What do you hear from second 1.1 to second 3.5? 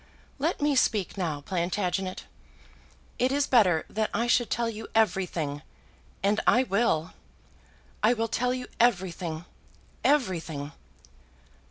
now, Plantagenet, It is